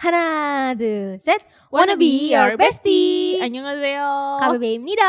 [0.00, 1.41] 하나, 둘, 셋.
[1.71, 3.37] Wanna be your bestie.
[3.37, 4.41] 안녕하세요.
[4.41, 5.03] KBB입니다.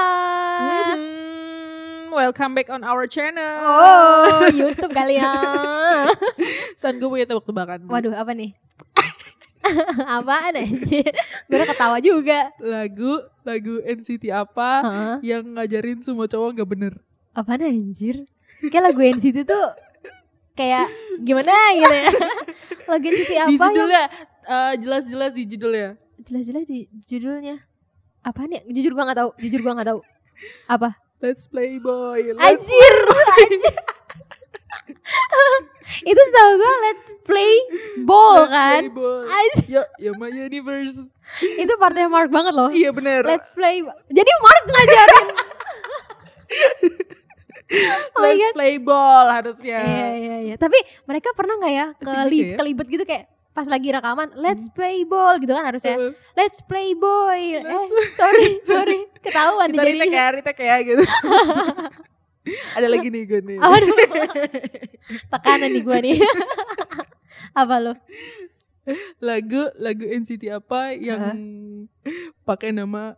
[0.92, 2.12] Mhm.
[2.12, 3.56] Welcome back on our channel.
[3.64, 5.32] Oh, YouTube kali ya.
[6.76, 7.88] San gue punya tebak-tebakan.
[7.88, 8.52] Waduh, apa nih?
[10.04, 11.08] Apaan anjir?
[11.48, 12.52] Gue udah ketawa juga.
[12.60, 15.16] Lagu lagu NCT apa Hah?
[15.24, 16.92] yang ngajarin semua cowok nggak bener?
[17.32, 18.28] Apaan anjir?
[18.60, 19.64] Kayak lagu NCT tuh
[20.52, 20.84] kayak
[21.24, 22.10] gimana gitu ya.
[22.92, 23.88] Lagu NCT apa di yang
[24.46, 25.96] eh, jelas-jelas di judulnya.
[26.22, 27.58] jelas-jelas di judulnya.
[28.22, 28.62] Apaan ya?
[28.70, 29.30] Jujur gua gak tahu.
[29.42, 30.00] Jujur gua gak tahu.
[30.70, 30.94] Apa?
[31.22, 32.34] Let's play boy.
[32.34, 33.78] Let's Anjir, anjir.
[36.02, 37.52] Itu setahu gue let's play
[38.02, 38.82] ball Let's kan.
[38.86, 39.22] play ball.
[39.70, 41.06] Yo, yo my universe.
[41.38, 42.70] Itu partnya Mark banget loh.
[42.74, 43.22] Iya bener.
[43.22, 43.86] Let's play.
[44.10, 45.26] Jadi Mark ngajarin.
[48.18, 48.54] oh Let's God.
[48.56, 49.78] play ball harusnya.
[49.78, 50.54] Iya iya iya.
[50.58, 52.56] Tapi mereka pernah nggak ya kelib ya.
[52.58, 55.96] kelibet gitu kayak pas lagi rekaman let's play ball gitu kan harusnya.
[56.00, 57.60] Uh, Let's play boy.
[57.60, 57.86] Eh,
[58.18, 58.98] sorry, sorry.
[59.20, 60.08] Ketahuan kita jadinya.
[60.08, 61.04] ya, retake ya gitu.
[62.76, 63.58] Ada lagi nih gue nih.
[63.60, 63.96] Aduh.
[65.30, 66.18] Tekanan nih gua nih.
[67.60, 67.94] Apa lo?
[69.22, 71.22] lagu lagu NCT apa yang
[72.42, 73.14] pakai nama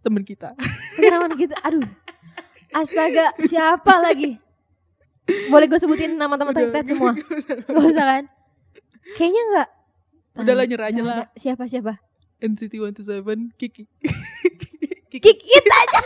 [0.00, 0.56] temen kita
[0.96, 1.52] Kenapa kita?
[1.60, 1.84] Aduh.
[2.72, 4.40] Astaga, siapa lagi?
[5.52, 6.80] Boleh gue sebutin nama teman-teman Udah.
[6.80, 7.12] kita semua?
[7.68, 8.24] Gak usah kan?
[9.18, 9.68] Kayaknya enggak.
[10.32, 11.16] Udahlah, nyerah aja lah.
[11.36, 12.00] Siapa siapa?
[12.42, 13.86] NCT 127 Kiki
[15.12, 16.02] Kiki it aja.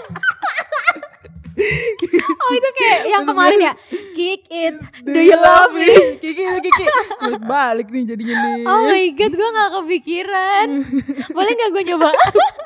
[2.37, 3.73] oh itu kayak yang kemarin ya.
[4.13, 4.77] Kick it.
[5.01, 6.21] Do you love me?
[6.21, 6.85] Kiki Kiki
[7.25, 10.69] Balik balik nih jadinya nih Oh my god, gue gak kepikiran.
[11.33, 12.11] Boleh gak gue nyoba?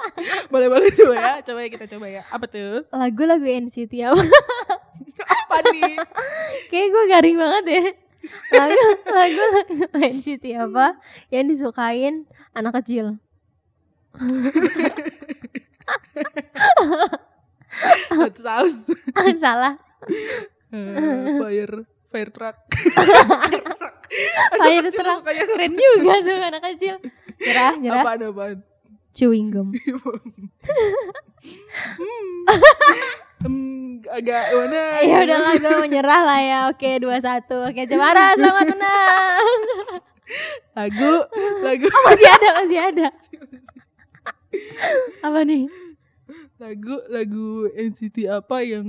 [0.52, 4.18] boleh boleh coba ya coba ya kita coba ya apa tuh Lagu-lagu NCT apa?
[5.46, 5.94] apa nih
[6.72, 7.82] Kayak gue garing banget ya.
[8.52, 8.84] Lagu
[9.16, 10.98] lagu lagu NCT apa
[11.32, 13.16] yang disukain anak kecil?
[18.10, 18.90] hot sauce
[19.42, 19.78] Salah.
[20.70, 21.76] Eh, fire
[22.10, 22.56] fire truck
[24.60, 25.22] Fire truck.
[25.24, 26.96] Keren juga tuh anak kecil.
[27.40, 28.02] Nyerah, nyerah.
[28.02, 28.58] apaan apaan
[29.10, 29.74] Chewing gum.
[31.98, 32.30] Hmm,
[34.10, 36.58] agak mana ya udahlah gue menyerah lah ya.
[36.68, 37.70] Oke, 21.
[37.70, 39.58] Oke, Jemara selamat menang.
[40.78, 41.12] lagu
[41.60, 43.06] lagu Oh, masih ada, masih ada.
[45.26, 45.66] Apa nih?
[46.60, 48.84] lagu lagu NCT apa yang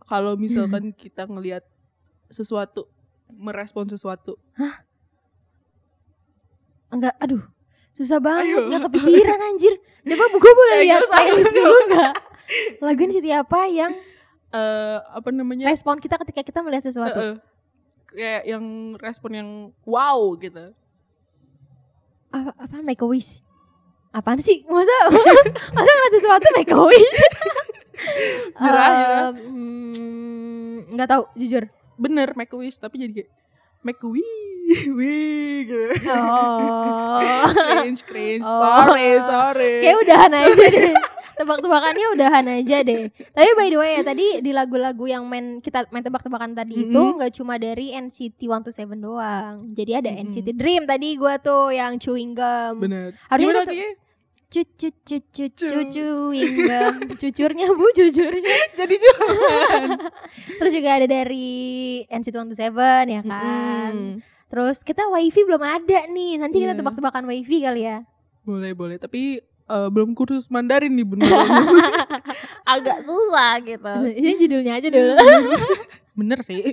[0.00, 1.66] kalau misalkan kita ngelihat
[2.28, 2.86] sesuatu
[3.28, 4.38] merespon sesuatu
[6.86, 7.42] Enggak, aduh.
[7.90, 8.70] Susah banget, Ayo.
[8.70, 9.74] enggak kepikiran anjir.
[10.06, 12.12] Coba gue boleh Eh, lihat gak playlist gak dulu enggak?
[12.78, 13.92] Lagu NCT apa yang
[14.48, 17.18] eh apa namanya respon kita ketika kita melihat sesuatu?
[17.18, 17.36] Eh, eh,
[18.08, 18.64] kayak yang
[18.96, 19.48] respon yang
[19.82, 20.70] wow gitu
[22.28, 23.42] Apa apaan make a wish?
[24.10, 24.62] Apaan sih?
[24.64, 24.94] Masa
[25.76, 27.20] masa ngeliat sesuatu make a wish?
[28.56, 31.64] Em, hmm, nggak tahu jujur.
[31.96, 33.30] bener make a wish tapi jadi kayak
[33.80, 34.28] make a wish
[34.90, 37.48] wih gitu Oh.
[37.80, 38.60] cringe cringe Oh.
[38.84, 40.92] sorry sorry Kayak udahan aja deh.
[41.36, 43.06] Tebak-tebakannya udahan aja deh.
[43.12, 46.96] Tapi by the way ya tadi di lagu-lagu yang main kita main tebak-tebakan tadi itu
[46.96, 47.16] Mm-mm.
[47.16, 49.68] nggak cuma dari NCT 127 doang.
[49.70, 50.26] Jadi ada Mm-mm.
[50.26, 52.80] NCT Dream tadi gua tuh yang chewing gum.
[52.80, 53.90] bener Harusnya gimana itu- artinya
[54.46, 56.94] Cucu cucu Cu- cucu chewing gum.
[57.20, 58.56] Cucurnya Bu, cucurnya.
[58.78, 59.82] jadi jualan
[60.58, 61.48] Terus juga ada dari
[62.06, 62.64] NCT 127
[63.10, 63.92] ya kan.
[63.92, 64.22] Mm-mm.
[64.46, 66.38] Terus kita wifi belum ada nih.
[66.38, 66.78] Nanti kita Iya.
[66.78, 68.06] tebak-tebakan wifi kali ya.
[68.40, 71.26] boleh boleh tapi eh, belum kursus Mandarin nih bener
[72.76, 73.94] Agak susah gitu.
[74.18, 75.14] Ini judulnya aja dulu.
[76.16, 76.72] bener sih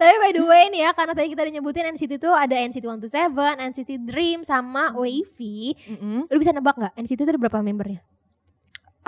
[0.00, 2.88] Tapi by the way nih ya karena tadi kita udah nyebutin NCT itu ada NCT
[2.88, 3.36] 127,
[3.68, 5.76] NCT Dream sama Wavy.
[5.76, 6.24] Mm-mm.
[6.24, 8.00] Lu bisa nebak nggak NCT itu ada berapa membernya?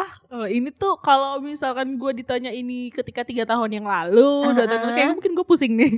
[0.01, 4.65] ah kalau ini tuh kalau misalkan gue ditanya ini ketika tiga tahun yang lalu dua
[4.65, 5.93] tahun lalu, kayak mungkin gue pusing nih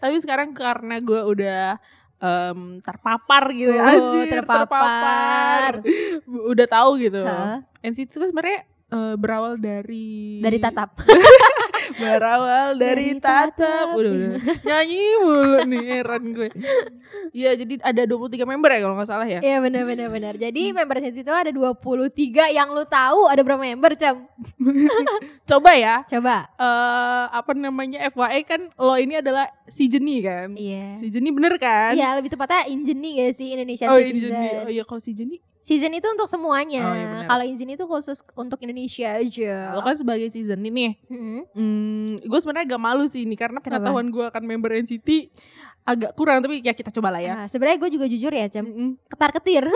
[0.00, 1.76] tapi sekarang karena gue udah
[2.22, 5.82] em, terpapar gitu Oh, anjir, terpapar.
[6.54, 7.66] udah tahu gitu Hah?
[7.82, 10.94] NCT itu sebenarnya eh, berawal dari Dari tatap.
[11.92, 13.86] berawal dari, Dari tatap.
[13.92, 14.30] Udah, udah.
[14.68, 16.48] Nyanyi mulu nih heran gue.
[17.30, 19.40] Iya, jadi ada 23 member ya kalau nggak salah ya.
[19.40, 20.34] Iya benar benar benar.
[20.36, 22.12] Jadi member NCT itu ada 23
[22.50, 24.24] yang lu tahu ada berapa member, Cem?
[25.50, 26.02] Coba ya.
[26.04, 26.48] Coba.
[26.54, 30.54] eh apa namanya FYI kan lo ini adalah si Jenny kan.
[30.54, 30.96] Iya.
[30.96, 31.92] Si Jenny bener kan?
[31.92, 33.98] Iya, lebih tepatnya Injeni gak sih Indonesian Oh.
[33.98, 34.48] Jenny.
[34.62, 36.82] Oh iya kalau si Jenny Season itu untuk semuanya.
[36.82, 37.22] Oh, iya.
[37.24, 39.70] Kalau Injeni itu khusus untuk Indonesia aja.
[39.70, 40.92] lo kan sebagai si Jenny nih.
[41.06, 41.40] Mm-mm.
[41.54, 43.86] Hmm, gue sebenarnya agak malu sih ini karena Kenapa?
[43.86, 45.30] pengetahuan gue akan member NCT
[45.82, 47.32] agak kurang tapi ya kita coba lah ya.
[47.36, 48.90] Ah, sebenarnya gue juga jujur ya cem Mm-mm.
[49.06, 49.62] ketar ketir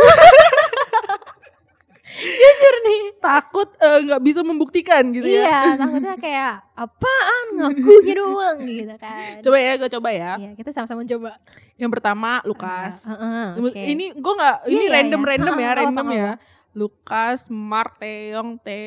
[2.06, 5.42] jujur nih Takut eh, nggak bisa membuktikan gitu ya.
[5.42, 10.32] iya takutnya kayak apaan ngakunya doang gitu kan Coba ya, gue coba ya.
[10.36, 11.38] Iya, kita sama-sama coba.
[11.74, 13.06] Yang pertama Lukas.
[13.06, 13.74] Ah, ah, ah, oke.
[13.74, 15.28] Ini gue nggak, Iya, ini iya, random iya.
[15.30, 16.30] random Ah, ya, ah, random ya.
[16.72, 18.80] Lukas, Mark, Taeyong, Te,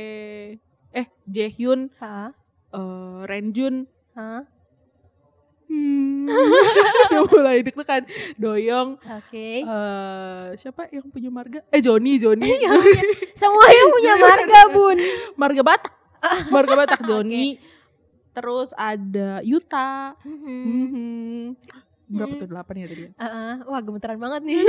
[0.89, 2.29] eh Jaehyun, Hah?
[2.69, 4.45] eh Renjun, Hah?
[5.69, 6.25] Hmm,
[7.07, 8.03] udah mulai deg-degan.
[8.35, 9.61] Doyong, Oke.
[9.61, 11.61] eh siapa yang punya marga?
[11.69, 12.49] Eh Joni, Joni,
[13.39, 14.97] Semuanya punya marga, Bun.
[15.35, 15.93] marga Batak,
[16.53, 17.61] marga Batak Joni.
[18.29, 20.57] Terus ada Yuta, Mhm.
[20.65, 21.41] Mhm.
[22.09, 22.41] berapa Hmm.
[22.41, 23.03] tuh delapan ya tadi?
[23.15, 23.53] Ah, ah.
[23.65, 24.61] Wah, gemeteran banget nih.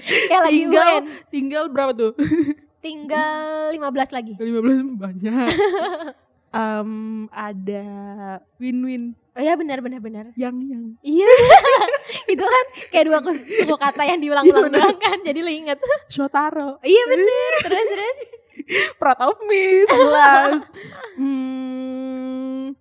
[0.00, 1.04] Kayak lagi tinggal, UN.
[1.28, 2.12] tinggal berapa tuh?
[2.80, 4.32] Tinggal 15 lagi.
[4.34, 5.48] 15 banyak.
[6.50, 6.90] Em,
[7.30, 7.84] ada
[8.56, 10.24] win-win Oh iya benar benar benar.
[10.34, 11.30] yang yang Iya.
[12.32, 15.18] itu kan kayak dua suku kata yang diulang-ulang Iya, doang kan.
[15.20, 15.78] Jadi lo inget.
[16.06, 17.50] Shotaro Iya bener.
[17.62, 18.18] Terus terus.
[18.96, 20.68] Proud of me 11
[21.16, 22.76] hmm,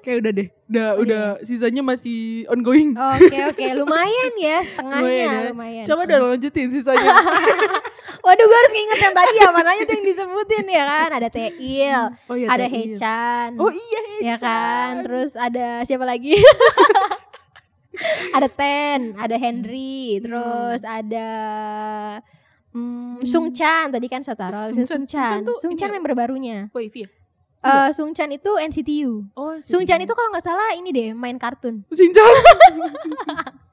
[0.00, 5.28] Kayak udah deh Udah, Oh, udah sisanya masih ongoing Oke oke, lumayan ya setengahnya Lumayan
[5.30, 5.48] ya.
[5.48, 5.84] lumayan.
[5.86, 7.08] Coba udah lanjutin sisanya
[8.18, 11.08] Waduh gue harus nginget yang tadi ya Mana aja tuh yang disebutin ya kan?
[11.14, 12.74] Ada Teil Oh iya Ada Iya.
[12.74, 13.48] Hechan.
[13.56, 14.92] Oh iya Hechan Ya kan?
[15.02, 16.34] Terus ada siapa lagi?
[18.36, 21.28] Ada Ten Ada Henry Terus ada
[22.70, 24.86] hmm, Sung Chan Tadi kan Sataro Sung Sung, Chan.
[24.86, 26.70] Sung Chan Chan Sung Chan member barunya.
[26.70, 27.08] Wavy ya?
[27.58, 31.34] Eh, Sung Chan itu NCTU Oh Sung Chan itu kalau nggak salah ini deh main
[31.36, 31.82] kartun.
[31.90, 32.22] Sinchan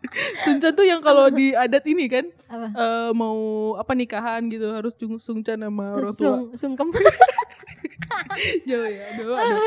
[0.42, 3.36] Sinchan tuh yang kalau di adat ini kan apa eh, Mau
[3.74, 6.88] apa nikahan gitu Harus Sungchan sama orang tua Sung Sungkem
[8.66, 9.60] Jauh ya Aduh Aduh,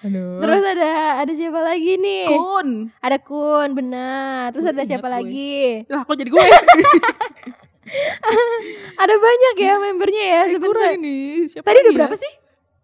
[0.00, 0.30] aduh.
[0.40, 0.90] Terus ada
[1.20, 2.68] ada siapa lagi nih Kun
[2.98, 5.12] Ada Kun benar Terus ada ingat siapa gue.
[5.12, 5.56] lagi
[5.86, 6.40] Lah kok jadi gue
[8.96, 11.98] Ada banyak ya membernya ya Eh, sebenarnya ini Siapa Tadi udah ya?
[12.00, 12.32] berapa sih?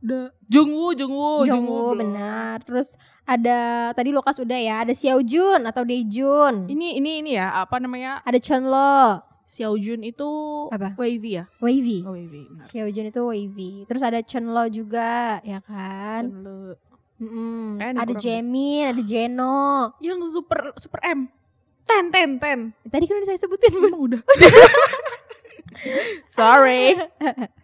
[0.02, 2.00] Udah Jungwoo Jungwoo Jongwoo belum.
[2.04, 2.56] benar.
[2.60, 6.66] Terus ada tadi Lukas udah ya, ada Xiao Jun atau Daejun.
[6.66, 10.30] Ini ini ini ya Apa namanya Ada Chunlo, Xiao Jun itu
[10.74, 10.98] Apa?
[10.98, 12.02] Wavy ya Wavy.
[12.02, 12.66] Oh Wavy benar.
[12.66, 13.70] Xiao Jun itu Wavy.
[13.86, 16.28] Terus ada Chunlo juga, ya kan?
[16.28, 16.74] Chunlo.
[17.22, 17.78] Mm-mm.
[17.78, 18.22] Kayaknya Ada kurang deh.
[18.26, 19.62] Jamin, ada Jeno.
[20.02, 21.30] Yang super super M
[21.86, 22.58] Ten ten ten
[22.90, 23.94] Tadi kan udah saya sebutin, Bun.
[23.94, 24.20] Udah
[26.26, 26.94] Sorry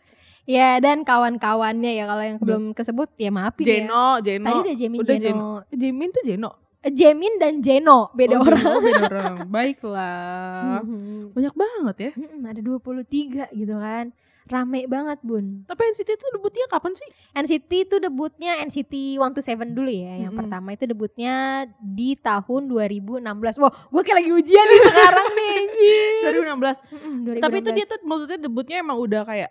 [0.49, 3.85] Ya, dan kawan-kawannya ya kalau yang belum kesebut ya maafin ya.
[3.85, 5.49] Jeno Jeno Tadi udah Jamin Udah Jeno.
[5.71, 6.51] Jamin tuh Jeno
[6.81, 8.57] Jamin dan Jeno, beda Oh, orang.
[8.57, 11.35] Jeno beda orang Baiklah Mhm.
[11.35, 13.05] Banyak banget ya Mm-mm, ada 23
[13.53, 14.07] gitu kan.
[14.49, 15.61] Rame banget, Bun.
[15.63, 17.05] Tapi NCT itu debutnya kapan sih?
[17.35, 20.17] NCT itu debutnya NCT 127 dulu ya.
[20.17, 20.41] Yang Mm-mm.
[20.41, 21.35] pertama itu debutnya
[21.79, 23.29] di tahun 2016.
[23.59, 25.53] Wah, gue kayak lagi ujian nih sekarang nih.
[25.53, 26.33] anjir.
[26.33, 27.77] 2016 Mm-mm, Tapi itu 2016.
[27.77, 29.51] dia tuh maksudnya debutnya emang udah kayak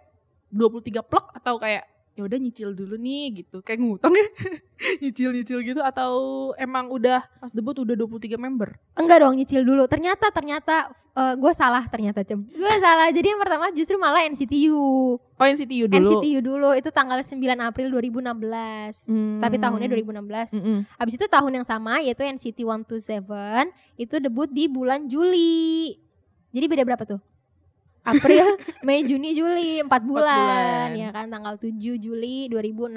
[0.51, 3.61] 23 plok atau kayak ya udah nyicil dulu nih gitu.
[3.61, 4.25] Kayak ngutang ya.
[5.05, 6.11] Nyicil-nyicil gitu atau
[6.57, 8.73] emang udah pas debut udah 23 member?
[8.97, 9.85] enggak dong nyicil dulu.
[9.85, 10.89] Ternyata ternyata
[11.37, 12.41] gue salah ternyata cem.
[12.49, 13.13] Gue salah.
[13.13, 14.81] Jadi yang pertama justru malah NCTU.
[15.21, 16.01] Oh NCTU dulu.
[16.01, 19.13] NCTU dulu itu tanggal 9 April 2016.
[19.13, 19.37] Hmm.
[19.37, 20.57] Tapi tahunnya 2016.
[20.57, 20.77] Mm-mm.
[20.97, 25.93] Habis itu tahun yang sama yaitu NCT 127 itu debut di bulan Juli.
[26.49, 27.21] Jadi beda berapa tuh?
[28.07, 28.45] April,
[28.85, 30.87] Mei, Juni, Juli 4 bulan, bulan.
[30.95, 32.95] ya kan tanggal 7 Juli 2016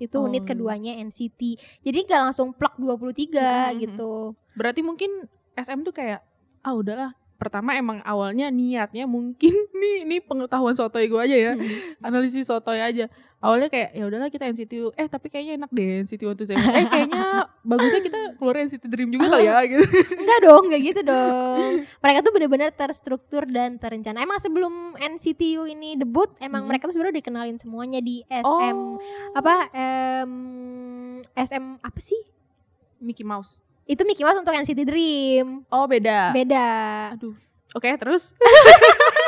[0.00, 0.24] itu Oh.
[0.24, 1.40] unit keduanya NCT.
[1.80, 3.78] Jadi gak langsung plak 23 Mhm.
[3.78, 4.34] gitu.
[4.52, 5.10] Berarti mungkin
[5.54, 6.24] SM tuh kayak
[6.60, 11.64] ah udahlah pertama emang awalnya niatnya mungkin nih ini pengetahuan sotoy gue aja ya Hmm.
[12.02, 13.08] analisis sotoy aja
[13.40, 16.84] awalnya kayak ya udahlah kita NCT eh tapi kayaknya enak deh NCT One Seven eh
[16.86, 17.24] kayaknya
[17.68, 19.84] bagusnya kita keluar NCT Dream juga kali ya gitu
[20.20, 21.70] Enggak dong, enggak gitu dong.
[21.96, 24.20] Mereka tuh benar-benar terstruktur dan terencana.
[24.20, 26.68] Emang sebelum NCTU ini debut, emang Mhm.
[26.68, 29.00] mereka tuh sebenarnya dikenalin semuanya di SM oh
[29.32, 30.32] apa em,
[31.32, 32.20] SM apa sih?
[32.98, 35.64] Mickey Mouse Itu Mickey Mouse untuk NCT Dream.
[35.66, 36.66] oh beda Beda.
[37.10, 37.32] aduh
[37.72, 38.36] oke terus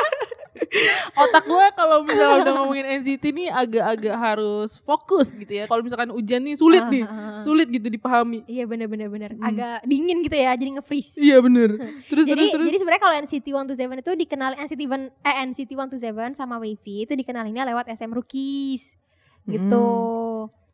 [1.15, 6.09] otak gue kalau misalnya udah ngomongin NCT nih agak-agak harus fokus gitu ya kalau misalkan
[6.09, 7.37] ujian nih sulit Ah, nih ah, ah.
[7.37, 9.31] sulit gitu dipahami Iya bener-bener bener.
[9.33, 9.43] Hmm.
[9.43, 11.17] Agak dingin gitu ya, jadi nge-freeze.
[11.17, 11.73] iya bener
[12.09, 15.71] terus Jadi terus terus jadi sebenarnya kalau NCT 127 itu dikenal NCT One, eh NCT
[15.73, 18.95] 127 sama Wavy itu dikenalinnya lewat SM Rookies
[19.43, 19.87] gitu.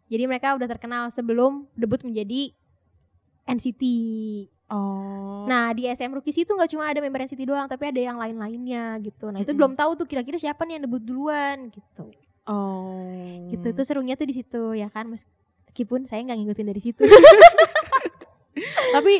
[0.07, 2.53] Jadi mereka udah terkenal sebelum debut menjadi
[3.45, 3.83] NCT.
[4.69, 5.43] Oh.
[5.43, 8.97] Nah di SM Rookies itu nggak cuma ada member NCT doang, tapi ada yang lain-lainnya
[8.99, 9.27] gitu.
[9.27, 9.57] Nah itu Mm-mm.
[9.57, 12.05] belum tahu tuh kira-kira siapa nih yang debut duluan gitu.
[12.45, 13.49] oh.
[13.49, 17.01] Gitu itu serunya tuh di situ ya kan meskipun saya nggak ngikutin dari situ.
[18.95, 19.13] Tapi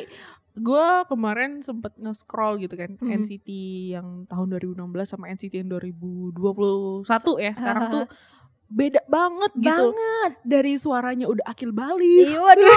[0.60, 3.24] gue kemarin sempet nge-scroll gitu kan Mhm.
[3.24, 3.48] NCT
[3.90, 4.76] yang tahun 2016
[5.08, 7.08] sama NCT yang 2021
[7.40, 8.06] ya sekarang tuh
[8.70, 10.32] beda banget gitu Banget.
[10.42, 12.70] dari suaranya udah akil balik Iya, waduh.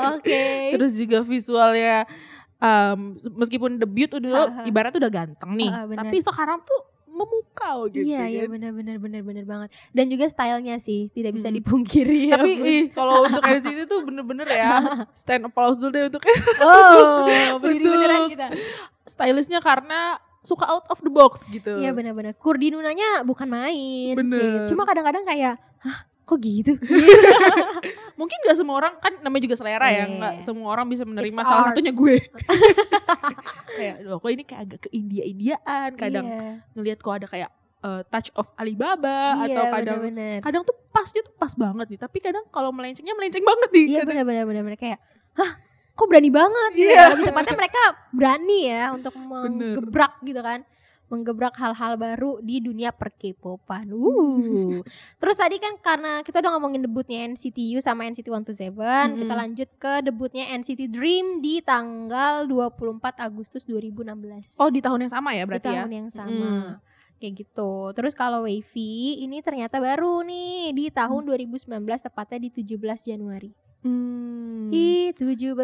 [0.16, 0.72] Oke.
[0.72, 2.08] terus juga visualnya
[2.56, 4.62] um, meskipun debut udah Ha-ha.
[4.64, 6.00] ibaratnya udah ganteng nih Ha-ha, benar.
[6.02, 8.50] tapi sekarang tuh memukau gitu Iya, iya kan.
[8.50, 9.68] benar benar benar benar banget.
[9.88, 11.62] Dan juga stylenya sih tidak bisa Mm-mm.
[11.62, 12.34] dipungkiri ya.
[12.34, 12.66] tapi Bun.
[12.66, 14.82] ih kalau untuk NCT tuh bener-bener ya
[15.14, 16.24] stand applause dulu deh untuk
[16.58, 17.22] oh,
[17.56, 18.46] berdiri beneran kita.
[19.04, 22.36] stylishnya karena suka out of the box gitu Iya benar-benar.
[22.36, 24.36] Kurdi Nunanya bukan main Bener.
[24.62, 24.70] sih.
[24.70, 26.72] Cuma kadang-kadang kayak, hah kok gitu?
[28.18, 30.04] mungkin gak semua orang kan namanya juga selera ya Iya.
[30.06, 31.68] nggak semua orang bisa menerima It's salah art.
[31.70, 32.16] satunya gue
[33.76, 37.50] kayak loh kok ini kayak agak ke India Indiaan kadang Iya, ngelihat kok ada kayak
[37.80, 40.38] uh, touch of Alibaba iya atau kadang benar-benar.
[40.40, 44.02] kadang tuh pasnya tuh pas banget nih tapi kadang kalau melencengnya melenceng banget nih Iya
[44.04, 44.98] benar-benar benar-benar kayak,
[45.34, 45.52] hah
[45.94, 46.98] kok berani banget gitu Iya.
[47.00, 47.10] ya.
[47.14, 50.60] Lebih tepatnya mereka berani ya untuk menggebrak gitu kan.
[51.04, 53.92] Menggebrak hal-hal baru di dunia per-K-popan.
[53.92, 54.80] Uh.
[55.20, 59.20] Terus tadi kan karena kita udah ngomongin debutnya NCT U sama NCT 127, Mm-mm.
[59.20, 64.56] kita lanjut ke debutnya NCT Dream di tanggal 24 Agustus 2016.
[64.58, 66.80] oh di tahun yang sama ya di berarti ya tahun yang sama.
[67.14, 67.72] Kayak gitu.
[67.94, 71.68] Terus kalau Wavy ini ternyata baru nih di tahun 2019
[72.00, 73.52] tepatnya di 17 Januari.
[73.84, 74.68] Hmm.
[74.70, 75.54] Ih, 17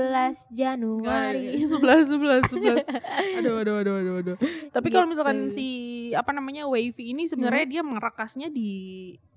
[0.53, 1.57] Januari.
[1.63, 2.85] sebelas sebelas sebelas
[3.39, 4.37] aduh aduh aduh aduh aduh
[4.71, 5.13] tapi kalau Gitu.
[5.13, 5.67] misalkan si
[6.13, 8.71] apa namanya wavy ini sebenarnya dia merakasnya di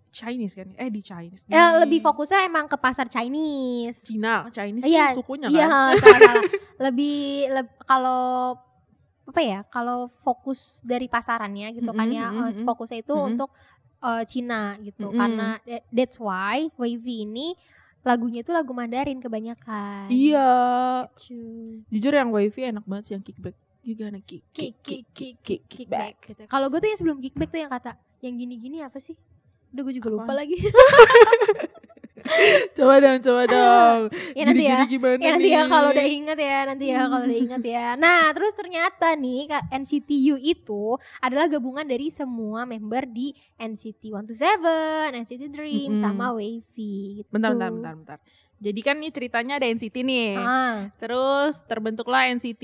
[0.09, 4.05] Chinese kan eh di Chinese di Ya, lebih fokusnya emang ke pasar Chinese.
[4.05, 6.43] Cina Chinese Iya, tuh sukunya Iya, kan salah, salah.
[6.79, 7.17] Lebih
[7.49, 8.53] leb- kalau
[9.23, 9.65] apa ya?
[9.65, 12.65] Kalau fokus dari pasarannya gitu kan Mm-mm, ya, mm-mm, eh, mm-mm.
[12.67, 13.29] fokusnya itu Mm-mm.
[13.33, 13.49] untuk
[14.03, 15.07] eh, Cina gitu.
[15.07, 15.17] Mm-mm.
[15.17, 17.57] Karena that- that's why Wavy ini
[18.03, 20.07] lagunya itu lagu Mandarin kebanyakan.
[20.07, 20.51] iya
[21.15, 21.81] Gitu.
[21.87, 25.61] jujur yang wavy enak banget sih yang kickback you gonna kick kick kick kick kick,
[25.67, 26.43] kick back gitu.
[26.45, 29.15] Kalau gue tuh yang sebelum kickback tuh yang kata yang gini-gini apa sih?
[29.71, 30.37] Udah gue juga lupa Apaan?
[30.43, 30.55] lagi.
[32.73, 33.99] coba dong coba dong
[34.33, 34.79] ya nanti ya.
[34.83, 37.85] Gimana Ya nanti ya kalau udah inget ya, nanti ya kalau udah inget ya.
[38.03, 40.83] Nah, terus ternyata nih Kak, NCT U itu
[41.19, 46.01] adalah gabungan dari semua member di NCT 127, NCT Dream Mm-mm.
[46.01, 47.29] sama Wavy gitu.
[47.29, 48.19] bentar bentar bentar bentar
[48.57, 52.63] jadi kan nih ceritanya ada NCT nih Ah, terus terbentuklah NCT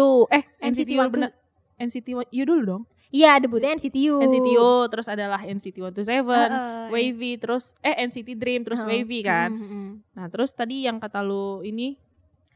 [0.00, 1.30] U eh NCT, NCT U one bener
[1.76, 2.82] NCT U dulu dong
[3.14, 4.18] iya debutnya NCT U.
[4.18, 6.90] NCT U terus adalah NCT 127 Heeh.
[6.90, 9.06] Wavy terus eh NCT Dream terus Heeh.
[9.06, 9.88] Wavy kan mm, mm.
[10.18, 11.94] nah terus tadi yang kata lu ini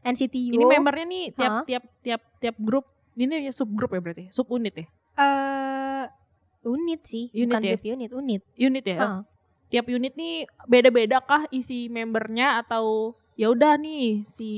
[0.03, 0.59] NCT U.
[0.59, 1.63] ini membernya nih tiap Hah?
[1.63, 2.85] tiap tiap tiap grup
[3.15, 4.85] ini ya subgrup ya berarti sub unit ya
[5.19, 6.05] eh
[6.59, 7.71] unit sih, Unit bukan ya?
[7.79, 8.41] sub unit, unit.
[8.59, 9.21] unit ya Heeh.
[9.71, 14.51] tiap unit nih beda-beda kah isi membernya atau ya udah nih si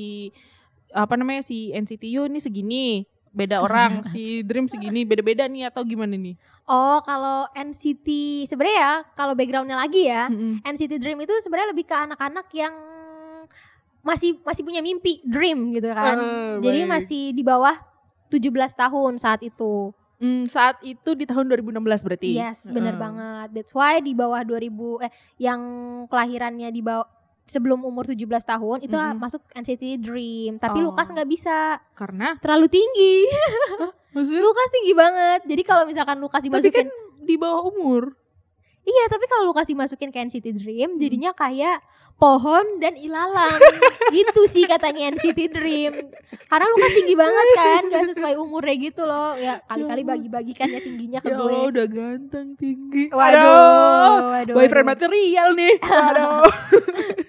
[0.92, 6.16] apa namanya si NCTU ini segini beda orang si Dream segini beda-beda nih atau gimana
[6.16, 6.36] nih?
[6.68, 8.08] Oh, kalau NCT
[8.46, 10.64] sebenarnya ya, kalau backgroundnya lagi ya, Mm-mm.
[10.64, 12.72] NCT Dream itu sebenarnya lebih ke anak-anak yang
[14.02, 16.18] masih masih punya mimpi, dream gitu kan.
[16.18, 16.90] Eh, Jadi baik.
[16.90, 17.76] masih di bawah
[18.34, 19.94] 17 tahun saat itu.
[20.22, 22.30] Hmm, saat itu di tahun 2016 berarti.
[22.38, 23.02] Yes, bener Heeh.
[23.02, 23.48] banget.
[23.58, 25.12] That's why di bawah 2000 eh
[25.42, 25.62] yang
[26.06, 27.10] kelahirannya di bawah
[27.52, 28.16] sebelum umur 17
[28.48, 29.20] tahun itu Mm-mm.
[29.20, 30.56] masuk NCT Dream.
[30.56, 30.88] Tapi Oh.
[30.88, 33.28] Lukas nggak bisa, Karena terlalu tinggi.
[34.16, 35.40] maksudnya Lukas tinggi banget.
[35.44, 38.16] Jadi kalau misalkan Lukas tapi dimasukin kan di bawah umur.
[38.82, 41.86] Iya, tapi kalau Lukas dimasukin ke NCT Dream jadinya kayak
[42.18, 43.62] pohon dan ilalang.
[44.10, 45.94] gitu sih katanya NCT Dream.
[46.48, 49.38] Karena Lukas tinggi banget kan, gak sesuai umurnya gitu loh.
[49.38, 51.62] Ya kali-kali bagi-bagikan ya tingginya ke Ya gue.
[51.70, 53.14] Udah ganteng tinggi.
[53.14, 54.56] Waduh, waduh.
[54.58, 54.94] Boyfriend waduh.
[54.98, 55.74] material nih.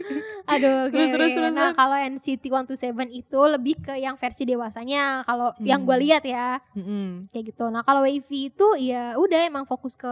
[0.45, 0.89] Aduh.
[0.89, 5.23] Aduh, Terus, terus, terus, Nah, kalau NCT 127 itu lebih ke yang versi dewasanya.
[5.23, 5.65] Kalau Hmm.
[5.65, 7.27] yang gue lihat ya, Mm-mm.
[7.29, 7.69] kayak gitu.
[7.69, 10.11] Nah, kalau Wavy itu ya udah emang fokus ke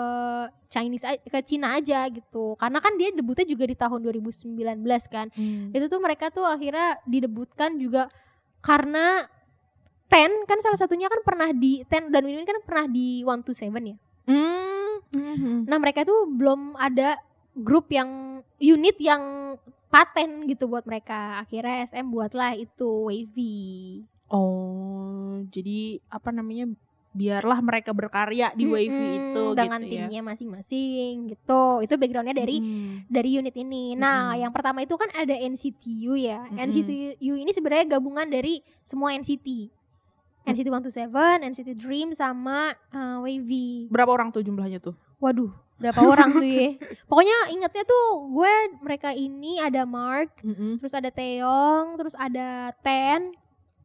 [0.69, 2.55] Chinese ke Cina aja gitu.
[2.55, 4.55] Karena kan dia debutnya juga di tahun 2019
[5.07, 5.27] kan.
[5.33, 5.71] Hmm.
[5.71, 8.07] Itu tuh mereka tuh akhirnya didebutkan juga
[8.61, 9.27] karena
[10.07, 13.95] Ten kan salah satunya kan pernah di Ten dan Win Win kan pernah di 127
[13.95, 13.97] ya.
[14.27, 14.99] Hmm.
[15.11, 15.71] Mhm.
[15.71, 17.15] Nah, mereka tuh belum ada
[17.55, 19.55] grup yang unit yang
[19.91, 21.43] paten gitu buat mereka.
[21.43, 23.59] Akhirnya SM buatlah itu Wavy.
[24.31, 26.71] Oh, jadi apa namanya?
[27.11, 30.07] Biarlah mereka berkarya di Wavy Mm-mm, itu dengan gitu ya.
[30.07, 31.83] timnya masing-masing gitu.
[31.83, 33.11] Itu backgroundnya dari Mm.
[33.11, 33.99] dari unit ini.
[33.99, 34.47] Nah, Mm-mm.
[34.47, 36.47] yang pertama itu kan ada NCTU ya.
[36.47, 36.63] Mm-mm.
[36.71, 39.75] NCTU ini sebenarnya gabungan dari semua NCT.
[40.41, 41.11] NCT 127,
[41.43, 43.91] NCT Dream sama uh, Wavy.
[43.91, 44.95] Berapa orang tuh jumlahnya tuh?
[45.19, 46.69] Waduh, berapa orang tuh ya.
[47.09, 50.39] Pokoknya ingetnya tuh gue mereka ini ada Mark,
[50.77, 53.33] terus ada Taeyong, terus ada Ten.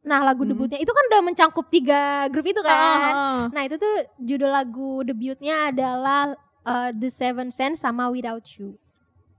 [0.04, 0.52] Nah lagu Hmm.
[0.52, 3.10] debutnya itu kan udah mencangkup tiga grup itu kan.
[3.10, 6.30] Ah, Nah itu tuh judul lagu debutnya adalah
[6.62, 8.78] uh, The Seven Sense sama Without You.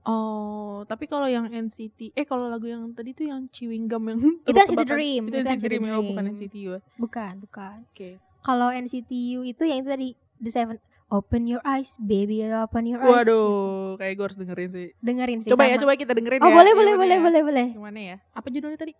[0.02, 4.20] Oh, tapi kalau yang NCT, eh kalau lagu yang tadi tuh yang chewing gum yang
[4.42, 6.32] Itu NCT Dream, Itu itu NCT NCT Dream, oh, bukan Dream.
[6.32, 6.78] NCT ya.
[6.96, 7.76] Bukan, bukan.
[7.92, 8.10] Oke.
[8.40, 10.76] Kalau NCTU itu yang itu tadi The Seven
[11.08, 13.24] Open your eyes, baby, open your eyes.
[13.24, 14.86] Waduh, kayak gue harus dengerin sih.
[15.00, 15.82] Dengerin sih Coba ya, sama.
[15.88, 16.54] coba kita dengerin Oh ya.
[16.54, 17.24] boleh, boleh, boleh, ya?
[17.24, 17.66] boleh, boleh.
[17.72, 18.16] Gimana ya?
[18.30, 18.92] Apa judulnya tadi?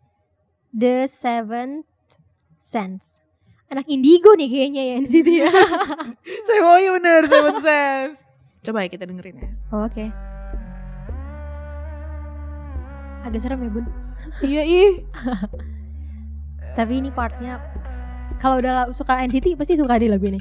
[0.73, 1.85] The Seventh
[2.57, 3.21] Sense.
[3.69, 5.53] Anak indigo nih kayaknya ya NCT ya.
[6.49, 8.25] Saya mau iya bener, Seven Sense.
[8.65, 9.49] Coba ya kita dengerin ya.
[9.69, 10.09] Oh, Oke.
[13.21, 13.85] Agak serem ya bun.
[14.41, 15.05] iya ih.
[16.77, 17.61] Tapi ini partnya
[18.39, 20.41] kalau udah suka NCT pasti suka deh lagu ini.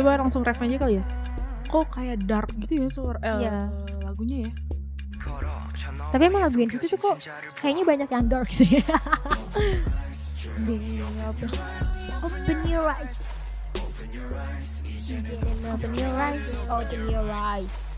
[0.00, 1.04] Coba langsung ref aja kali ya.
[1.68, 3.68] Kok kayak dark gitu ya suara eh, Iya.
[4.00, 4.50] lagunya ya?
[6.08, 7.20] Tapi emang lagu NCT tuh kok
[7.60, 8.80] kayaknya banyak yang dark sih.
[11.20, 11.48] Open,
[12.24, 13.36] open your eyes.
[15.68, 16.56] Open your eyes.
[16.64, 17.92] Open your eyes.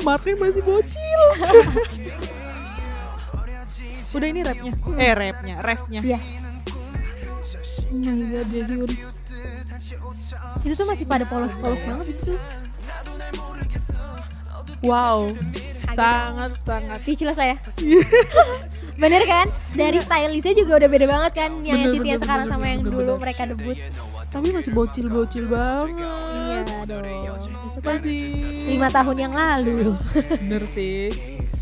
[0.00, 1.20] Martin masih bocil.
[4.16, 4.72] Udah ini rapnya.
[4.96, 6.00] Eh rapnya, refnya.
[6.00, 6.45] Iya.
[7.86, 8.98] Oh my god, jadi udah.
[10.66, 12.34] Itu tuh masih pada polos-polos banget di situ.
[14.82, 15.32] Wow.
[15.96, 17.56] Sangat sangat Speechless saya.
[19.02, 19.46] Bener kan?
[19.72, 22.80] Dari stylistnya juga udah beda banget kan yang Bener, NCT yang sekarang bener, sama yang
[22.82, 23.22] bener, dulu bener.
[23.22, 23.76] mereka debut.
[24.26, 25.96] tapi masih bocil-bocil banget.
[25.96, 27.04] Iya dong.
[27.46, 28.20] Itu kan Masih
[28.66, 29.94] lima tahun yang lalu.
[30.42, 31.08] bener sih.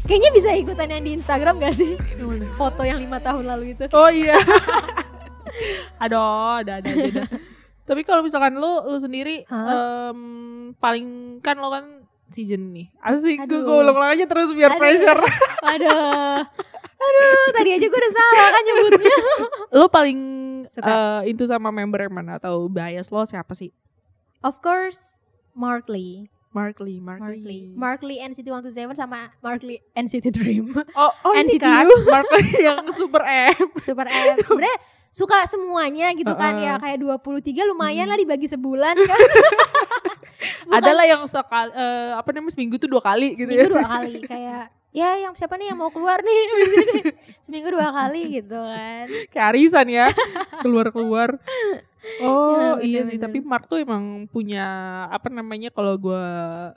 [0.05, 1.95] Kayaknya bisa ikutan yang di Instagram gak sih?
[2.55, 3.85] Foto yang lima tahun lalu itu.
[3.93, 4.37] Oh iya.
[6.01, 7.23] Aduh, ada ada ada.
[7.89, 10.11] Tapi kalau misalkan lu lu sendiri Hah?
[10.11, 10.21] em,
[10.81, 11.85] paling kan lo kan
[12.33, 12.89] season nih.
[12.99, 14.81] Asik gue gue ulang-ulang aja terus biar Aduh.
[14.81, 15.21] pressure.
[15.77, 16.41] Aduh.
[17.05, 19.19] Aduh, tadi aja gue udah salah kan nyebutnya.
[19.79, 20.19] lo paling
[20.73, 20.89] Suka.
[21.23, 23.69] eh, itu sama member yang mana atau bias lo siapa sih?
[24.41, 25.21] Of course,
[25.53, 26.33] Mark Lee.
[26.55, 27.43] Mark Lee, Mark, Mark Lee.
[27.43, 27.67] Lee.
[27.75, 30.71] Mark Lee NCT 127 sama Mark Lee NCT Dream.
[30.95, 31.67] Oh, oh ini NCTU.
[31.67, 33.59] kan Mark Lee yang super M.
[33.83, 34.39] Super M.
[34.39, 34.79] Sebenarnya
[35.15, 36.67] suka semuanya gitu kan Uh-uh.
[36.67, 39.21] ya kayak 23 lumayan lah dibagi sebulan kan.
[40.67, 43.73] Bukan Adalah yang sekali eh, apa namanya seminggu tuh dua kali gitu seminggu ya.
[43.73, 44.63] dua kali kayak
[44.95, 46.43] ya yang siapa nih yang mau keluar nih
[47.47, 50.07] seminggu dua kali gitu kan Kayak arisan ya.
[50.61, 51.39] Keluar-keluar.
[52.21, 54.65] Oh Ya, iya sih, tapi Mark tuh emang punya
[55.09, 56.25] apa namanya kalau gua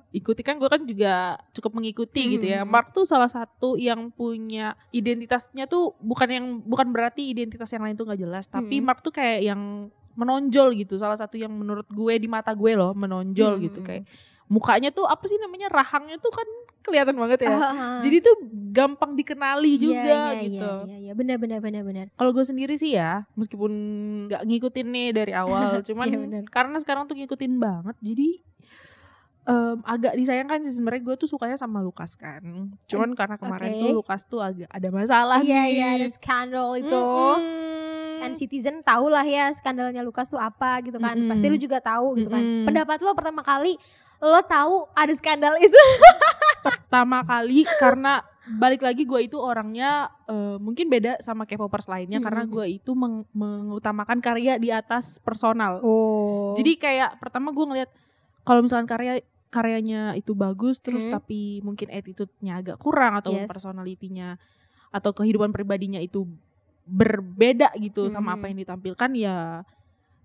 [0.10, 2.64] ikuti kan gue kan juga cukup mengikuti gitu ya.
[2.64, 2.72] Hmm.
[2.72, 7.96] Mark tuh salah satu yang punya identitasnya tuh bukan yang bukan berarti identitas yang lain
[7.96, 8.86] tuh nggak jelas, tapi Hmm.
[8.88, 9.62] Mark tuh kayak yang
[10.14, 10.98] menonjol gitu.
[10.98, 13.64] Salah satu yang menurut gue di mata gue loh menonjol Hmm.
[13.70, 14.08] gitu kayak
[14.48, 16.48] mukanya tuh apa sih namanya rahangnya tuh kan
[16.88, 17.52] kelihatan banget ya.
[17.52, 18.36] Ah, Jadi tuh
[18.72, 20.72] gampang dikenali iya, juga iya, gitu.
[20.88, 21.14] iya, iya, iya.
[21.14, 23.72] benar benar benar benar Kalau gue sendiri sih ya, meskipun
[24.32, 26.42] nggak ngikutin nih dari awal, cuman Iya, bener.
[26.48, 28.30] karena sekarang tuh ngikutin banget, jadi
[29.48, 32.44] em, agak disayangkan sih sebenarnya gue tuh sukanya sama Lukas kan.
[32.86, 33.82] Cuman karena kemarin Oke.
[33.82, 35.74] tuh Lukas tuh agak ada masalah iya nih.
[35.74, 38.24] iya ada skandal itu Mm-mm.
[38.28, 41.32] and citizen tahu lah ya skandalnya Lukas tuh apa gitu kan Mm-mm.
[41.32, 42.68] pasti lu juga tahu gitu kan Mm-mm.
[42.68, 43.80] pendapat lo pertama kali
[44.20, 45.78] lo tahu ada skandal itu
[46.62, 52.44] Pertama kali karena balik lagi gue itu orangnya eh, mungkin beda sama K-popers lainnya karena
[52.44, 52.54] Mm-mm.
[52.54, 55.84] gue itu meng- mengutamakan karya di atas personal.
[55.84, 57.90] oh Jadi kayak pertama gue ngeliat
[58.42, 61.20] kalau misalkan karya karyanya itu bagus terus Hmm.
[61.20, 63.48] tapi mungkin attitude-nya agak kurang atau Yes.
[63.48, 64.36] personalitinya
[64.92, 66.28] atau kehidupan pribadinya itu
[66.84, 68.38] berbeda gitu sama Hmm.
[68.40, 69.64] apa yang ditampilkan ya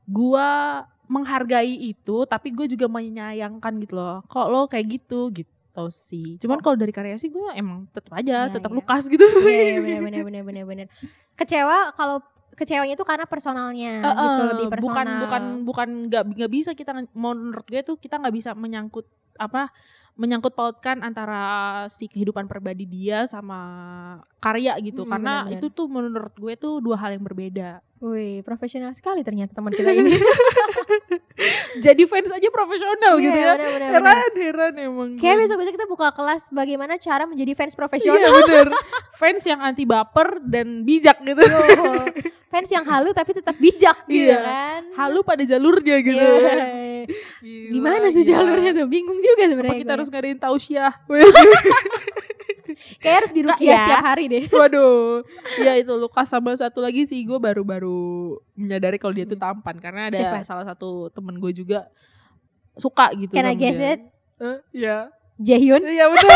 [0.04, 5.50] gua menghargai itu tapi gue juga menyayangkan gitu loh kok lo kayak gitu gitu
[5.88, 6.36] sih.
[6.36, 8.76] Cuman kalau dari karya sih gue emang tetap aja Iya, tetap iya.
[8.76, 9.24] lukas gitu.
[9.40, 10.86] Iya iya, benar benar benar benar benar
[11.32, 12.20] kecewa kalau
[12.52, 14.84] kecewanya itu karena personalnya Eh, gitu eh, lebih personal.
[14.84, 19.72] bukan bukan bukan nggak nggak bisa kita menurut gue tuh kita nggak bisa menyangkut apa
[20.14, 21.42] menyangkut pautkan antara
[21.88, 23.58] si kehidupan pribadi dia sama
[24.38, 25.58] karya gitu Hmm, karena benar-benar.
[25.58, 29.88] itu tuh menurut gue tuh dua hal yang berbeda Wih, profesional sekali ternyata teman kita
[29.88, 30.10] ini.
[31.80, 33.90] jadi fans aja profesional gitu Iya, ya benar, benar.
[33.94, 38.30] heran heran emang Kayak besok-besok kita buka kelas bagaimana cara menjadi fans iya profesional.
[38.42, 38.68] bener
[39.14, 42.04] fans yang anti baper dan bijak gitu Tuh.
[42.48, 44.40] fans yang halu tapi tetap bijak gitu Iya.
[44.40, 44.82] kan.
[44.98, 46.52] halu pada jalurnya gitu Iya.
[47.42, 48.30] Gila, Gimana tuh gila.
[48.30, 48.86] jalurnya tuh?
[48.86, 49.72] Bingung juga apa sebenarnya.
[49.72, 49.92] kita kita.
[49.92, 50.92] harus ngadain tausiah
[52.98, 53.80] Kayak harus dirukiah ya.
[53.84, 54.44] setiap hari deh.
[54.48, 55.26] Waduh,
[55.58, 58.00] ya itu Lukas sama satu lagi sih gue baru-baru
[58.54, 60.40] menyadari kalau dia tuh tampan karena ada Siapa?
[60.42, 61.90] salah satu temen gue juga
[62.74, 63.34] suka gitu.
[63.34, 63.92] Guess dia.
[63.92, 64.00] it?
[64.38, 64.96] Eh, Iya,
[65.36, 65.82] Jaehyun.
[65.84, 66.32] iya bener.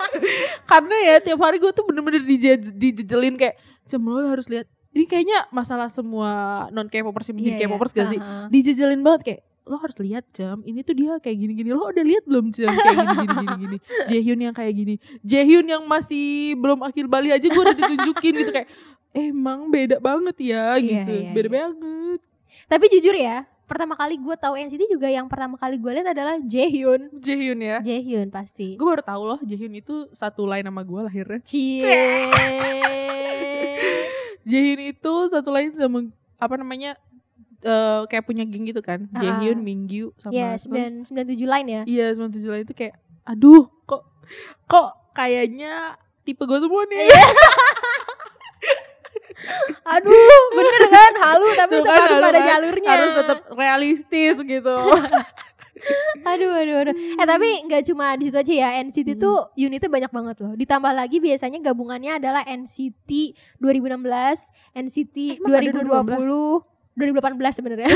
[0.70, 4.66] karena ya tiap hari gue tuh bener-bener dije- dijejelin kayak Cem lo harus lihat.
[4.90, 6.30] Ini kayaknya masalah semua
[6.70, 7.68] non K-popers yang menjadi Iya, iya.
[7.68, 8.16] K-popers gak sih?
[8.16, 8.46] Uh-huh.
[8.48, 12.22] Dijejelin banget kayak lo harus lihat Cem ini tuh dia kayak gini-gini lo udah lihat
[12.22, 13.76] belum Cem kayak gini gini gini gini
[14.08, 18.50] Jaehyun yang kayak gini Jaehyun yang masih belum akhir Bali aja gue udah ditunjukin gitu
[18.50, 18.68] kayak
[19.10, 21.54] emang beda banget ya Iya, gitu iya, beda iya.
[21.58, 22.20] banget
[22.70, 26.38] Tapi jujur ya, pertama kali gue tahu NCT juga yang pertama kali gue lihat adalah
[26.38, 27.10] Jaehyun.
[27.18, 28.78] Jaehyun ya Jaehyun pasti.
[28.78, 31.82] gue baru tahu loh Jaehyun itu satu line sama gue lahirnya Cie.
[34.46, 36.94] Jaehyun itu satu line sama apa namanya
[37.58, 39.20] eh, kayak punya geng gitu kan Ah.
[39.20, 40.68] Jaehyun Mingyu sama sih?
[40.68, 41.82] 9 97 line ya.
[41.84, 44.02] Iya 97 lain itu kayak Aduh kok
[44.66, 47.06] Kok kayaknya Tipe gue semua nih
[49.86, 51.12] Aduh, bener kan?
[51.14, 52.48] Halu tapi Tuh tetap kan, harus pada kan.
[52.48, 52.90] jalurnya.
[52.90, 54.76] Harus tetap realistis gitu
[56.26, 56.94] Aduh, aduh, aduh.
[56.96, 58.68] Eh tapi nggak cuma di situ aja ya.
[58.80, 59.20] NCT Hmm.
[59.20, 60.52] tuh unitnya banyak banget loh.
[60.56, 66.64] Ditambah lagi biasanya gabungannya adalah NCT 2016, NCT Emang ada 2020,
[66.96, 67.92] 2018 sebenarnya.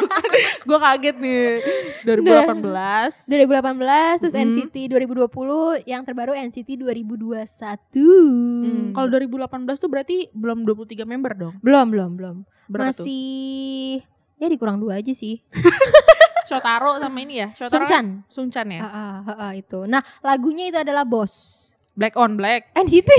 [0.68, 1.60] Gue kaget nih
[2.02, 4.48] 2018 2018 terus Hmm.
[4.48, 7.44] NCT 2020, yang terbaru NCT 2021.
[7.92, 9.44] Hmm, Kalau 2018
[9.76, 12.36] tuh berarti belum 23 member dong belum, belum, belum.
[12.66, 13.04] Berapa tuh?
[13.04, 14.00] Masih
[14.36, 15.44] ya dikurang dua aja sih.
[16.48, 18.24] Shotaro sama ini ya Shotaro Sungchan.
[18.26, 19.84] Sungchan ya Ah, ah, ah, ah, itu.
[19.84, 21.58] Nah, lagunya itu adalah Boss.
[21.92, 23.04] Black on Black NCT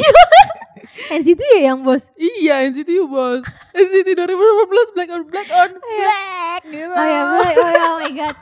[1.10, 2.12] NCT ya yang Boss.
[2.14, 7.54] Iya NCT bos NCT 2018 Black on Black on Black gitu Oh ya, Boy.
[7.56, 8.36] oh ya, oh my god.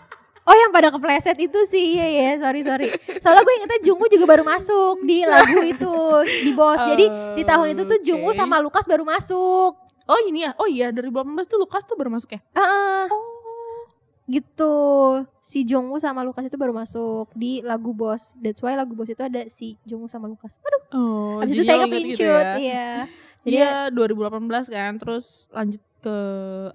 [0.43, 2.89] Oh yang pada kepleset itu sih, iya ya, sorry sorry.
[3.21, 5.93] Soalnya gue ingetnya Jungwoo juga baru masuk di lagu itu
[6.41, 6.81] di Boss.
[6.81, 7.05] Jadi
[7.37, 8.39] di tahun itu tuh Jungwoo Oke.
[8.41, 9.77] sama Lukas baru masuk.
[10.09, 11.13] Oh ini ya Oh iya 2018
[11.45, 13.05] tuh Lukas tuh baru masuk ya Oh
[14.29, 14.73] gitu.
[15.41, 18.37] Si Jungwoo sama Lukas itu baru masuk di lagu Boss.
[18.37, 20.61] That's why lagu Boss itu ada si Jungwoo sama Lukas.
[20.61, 22.41] Aduh, Oh, habis itu saya lo ke inget pin gitu ya.
[22.57, 22.89] iya.
[23.45, 26.15] Jadi Iya 2018 kan Terus lanjut ke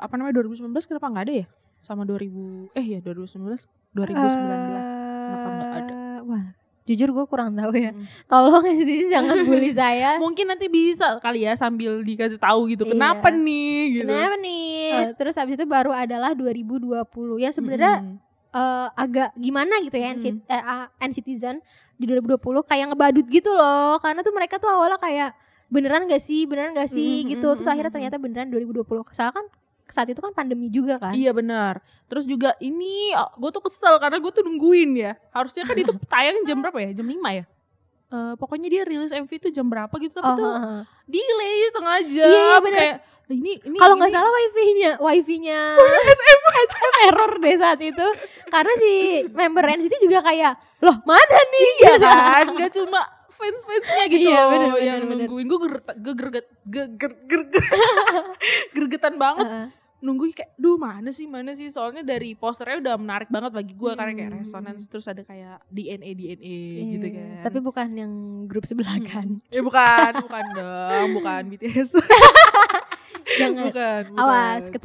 [0.01, 5.73] Apa namanya 2019 kenapa gak ada ya Sama 2000 Eh ya 2019 2019 Kenapa gak
[5.77, 6.45] ada eh, Wah,
[6.85, 7.91] jujur gue kurang tahu ya.
[7.91, 8.05] Hmm.
[8.29, 10.21] Tolong sih jangan bully saya.
[10.21, 12.93] Mungkin nanti bisa kali ya Sambil dikasih tahu gitu Iya.
[12.93, 14.93] Kenapa nih gitu Kenapa nih?
[14.93, 17.01] Terus- Terus habis itu baru adalah 2020
[17.39, 18.17] yang sebenarnya Mm-mm.
[18.53, 20.13] eh, agak gimana gitu ya.
[20.13, 23.97] NCT, eh, ah, N-Citizen di 2020 kayak ngebadut gitu loh.
[23.99, 25.33] Karena tuh mereka tuh awalnya kayak
[25.67, 27.49] beneran gak sih, beneran gak sih Mm-mm, gitu.
[27.55, 28.13] Terus akhirnya mm-mm.
[28.13, 28.85] ternyata beneran 2020.
[29.11, 29.47] Soalnya kan
[29.87, 31.13] saat itu kan pandemi juga kan.
[31.13, 31.81] Iya benar.
[32.09, 35.13] Terus juga ini gue tuh kesel karena gue tuh nungguin ya.
[35.31, 36.91] Harusnya kan itu tayang jam berapa ya?
[36.93, 37.45] Jam 5 ya?
[38.13, 40.85] Eh pokoknya dia rilis MV itu jam berapa gitu tapi Oh, tuh ha.
[41.05, 42.29] delay setengah jam.
[42.29, 42.81] Iya, iya, bener.
[42.81, 45.61] Kayak ini ini Kalau nggak salah wifi-nya, wifi-nya
[46.21, 48.07] SM, SM error deh saat itu.
[48.53, 48.93] Karena si
[49.33, 50.53] member NCT juga kayak,
[50.85, 51.71] loh mana nih?
[51.81, 53.01] Iya kan, gak cuma
[53.35, 55.17] fans-fansnya gitu Iya, bener, bener, yang bener.
[55.21, 57.65] nungguin gue gerget gerget geger geger
[58.77, 59.69] gergetan banget Heeh.
[60.01, 63.93] nungguin kayak duh mana sih mana sih soalnya dari posternya udah menarik banget bagi gue
[63.93, 64.41] karena kayak Hmm.
[64.41, 68.13] resonance terus ada kayak DNA DNA Iya, gitu kan Tapi bukan yang
[68.45, 69.41] grup sebelah kan.
[69.49, 71.97] ya bukan bukan dong bukan BTS
[73.35, 74.21] Jangan bukan, bukan.
[74.21, 74.79] awas ke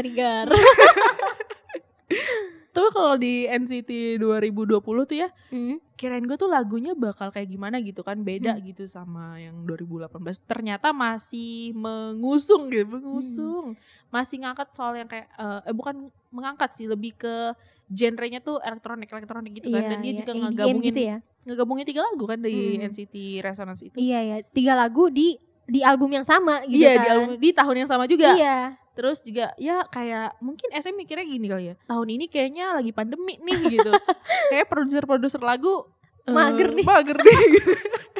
[2.70, 5.82] Tapi kalau di NCT 2020 tuh ya Hmm.
[5.94, 8.64] kirain gue tuh lagunya bakal kayak gimana gitu kan beda Hmm.
[8.64, 10.08] gitu sama yang 2018
[10.42, 13.74] ternyata masih mengusung gitu mengusung
[14.08, 15.96] masih ngangkat soal yang kayak eh, eh, bukan
[16.30, 17.52] mengangkat sih lebih ke
[17.88, 20.20] genrenya tuh elektronik elektronik gitu kan Iya, dan dia iya.
[20.20, 21.18] juga EDM ngegabungin gitu ya.
[21.42, 22.86] ngegabungin tiga lagu kan dari Hmm.
[22.86, 27.00] NCT Resonance itu Iya ya, tiga lagu di di album yang sama gitu iya kan.
[27.00, 28.58] di, album- di tahun yang sama juga Iya.
[29.00, 33.40] Terus juga ya kayak mungkin SM mikirnya gini kali ya tahun ini kayaknya lagi pandemi
[33.40, 33.96] nih gitu.
[34.52, 35.88] Kayak produser-produser lagu
[36.28, 36.84] eh, Mager nih.
[36.84, 37.40] mager nih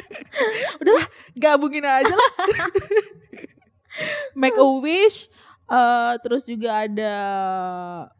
[0.80, 2.32] udahlah gabungin aja lah.
[4.32, 5.28] Make a Wish
[5.68, 7.14] eh terus juga ada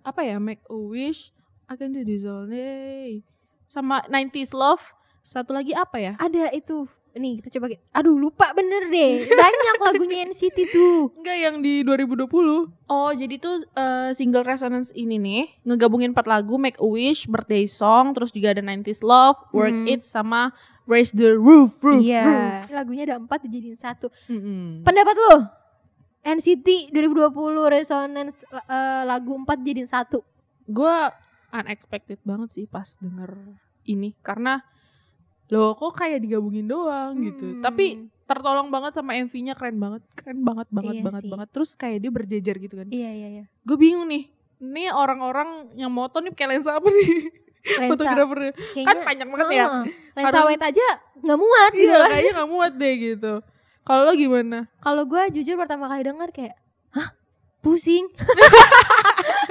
[0.05, 1.33] apa ya Make a Wish
[1.65, 3.25] akan do this all day.
[3.73, 4.85] Sama 90s Love
[5.25, 6.13] satu lagi apa ya?
[6.21, 6.91] Ada itu.
[7.11, 7.75] Nih kita coba.
[7.91, 9.27] Aduh lupa bener deh.
[9.27, 11.11] Banyak lagunya NCT tuh.
[11.19, 12.31] Enggak yang di 2020
[12.87, 17.67] Oh jadi tuh eh, single Resonance ini nih Ngegabungin 4 lagu Make a Wish, Birthday
[17.67, 19.91] Song Terus juga ada 90s Love, Work Hmm.
[19.91, 20.55] It Sama
[20.87, 22.23] Raise the Roof, roof, Iya.
[22.27, 22.75] roof.
[22.75, 24.11] Lagunya ada empat dijadiin satu.
[24.27, 24.83] Mm-mm.
[24.83, 25.37] Pendapat lo?
[26.21, 27.31] NCT 2020
[27.71, 30.21] Resonance eh, lagu 4 jadiin satu.
[30.67, 30.95] Gue
[31.51, 33.35] unexpected banget sih pas denger
[33.83, 34.63] ini Karena
[35.51, 37.61] loh kok kayak digabungin doang gitu Hmm.
[37.61, 37.87] tapi
[38.23, 41.31] tertolong banget sama MV-nya keren banget keren banget banget Iya banget sih.
[41.31, 43.45] banget terus kayak dia berjejer gitu kan Iya iya iya.
[43.61, 47.11] gue bingung nih ini orang-orang yang moto nih pakai lensa apa nih
[47.61, 48.09] Lensa.
[48.09, 49.85] Kayaknya, kan panjang banget ya Heeh.
[50.15, 50.87] lensa Harus- wide aja
[51.19, 51.85] nggak muat gitu.
[51.85, 53.33] iya kayaknya nggak muat deh gitu
[53.81, 56.55] kalau lo gimana Kalau gue jujur pertama kali denger kayak,
[56.91, 57.11] hah
[57.61, 58.07] pusing.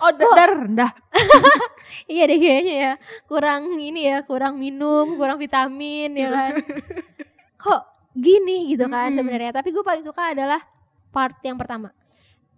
[0.00, 0.92] oh rendah
[2.12, 2.92] iya deh kayaknya ya.
[3.26, 6.52] Kurang ini ya, kurang minum, kurang vitamin ya kan.
[7.62, 7.82] Kok
[8.14, 9.18] gini gitu kan Mm-mm.
[9.20, 9.52] sebenarnya.
[9.52, 10.60] Tapi gue paling suka adalah
[11.10, 11.90] part yang pertama.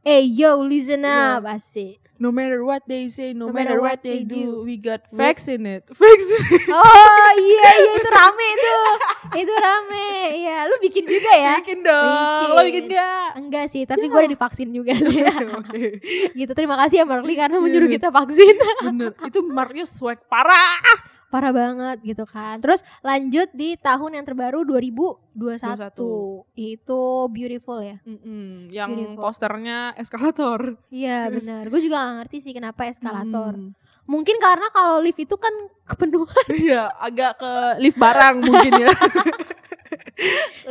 [0.03, 1.39] Eh yo listen Iya.
[1.39, 2.02] up asik.
[2.23, 4.63] No matter what they say no, No matter, matter what what they, they do, do.
[4.63, 8.87] we got facts in it facts in it Oh iya iya itu rame tuh.
[9.33, 10.07] itu rame.
[10.39, 11.55] Iya, lu bikin juga ya?
[11.59, 14.09] bikin dong lo bikin gak Enggak sih, tapi Ya.
[14.09, 15.19] gue udah divaksin juga sih.
[15.59, 15.83] oke
[16.33, 16.53] gitu.
[16.53, 18.55] Terima kasih ya Marley karena Iya, menyuruh kita vaksin.
[18.85, 20.79] bener itu marknya swag parah
[21.33, 22.61] Parah banget gitu kan.
[22.61, 25.65] Terus lanjut di tahun yang terbaru 2021.
[25.97, 26.45] 21.
[26.53, 27.97] Itu beautiful ya.
[28.05, 29.25] Mm-mm, yang Beautiful.
[29.25, 31.73] posternya eskalator Iya benar.
[31.73, 33.57] Gue juga gak ngerti sih kenapa eskalator.
[33.57, 33.73] Mm.
[34.05, 35.55] Mungkin karena kalau lift itu kan
[35.89, 36.47] kepenuhan.
[36.53, 38.91] Iya, agak ke lift barang mungkin ya.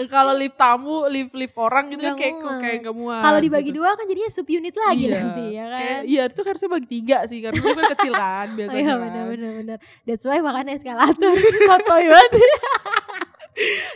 [0.08, 2.60] Kalau lift tamu, lift lift orang gitu kan Nggak kayak muat.
[2.60, 3.22] kayak nggak muat.
[3.22, 3.78] Kalau dibagi gitu.
[3.78, 5.16] dua kan jadinya sub unit lagi Iya.
[5.18, 5.80] nanti ya kan.
[5.80, 8.80] Kayak, iya itu harusnya bagi tiga sih karena itu kan kecil kan Oh biasanya.
[8.80, 9.00] iya kan.
[9.02, 9.78] benar benar benar.
[10.04, 11.32] That's why makanya eskalator.
[11.68, 12.32] Sotoy banget.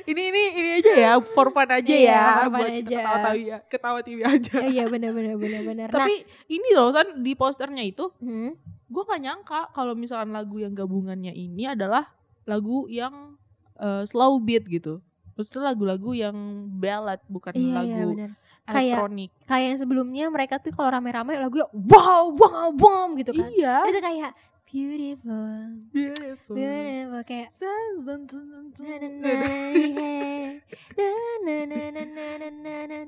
[0.05, 2.85] Ini ini ini aja ya, for fun aja Iya, ya, for fun buat aja.
[2.91, 4.55] ketawa tawi ketawa TV aja.
[4.61, 5.87] Eh, Iya benar benar benar benar.
[5.87, 6.13] Nah, Tapi
[6.47, 8.51] ini loh San di posternya itu hmm,
[8.85, 12.13] gue nggak nyangka kalau misalkan lagu yang gabungannya ini adalah
[12.43, 13.39] lagu yang
[13.75, 15.01] eh, slow beat gitu
[15.35, 16.35] maksudnya lagu-lagu yang
[16.79, 18.27] ballad bukan iya, iya lagu iya,
[18.65, 19.29] elektronik.
[19.35, 23.51] kayak kayak yang sebelumnya mereka tuh kalau rame-rame lagu ya wow wow wow gitu kan.
[23.51, 23.75] Iya.
[23.91, 24.31] itu kayak
[24.65, 25.55] beautiful
[25.93, 26.55] beautiful.
[26.57, 27.47] beautiful kayak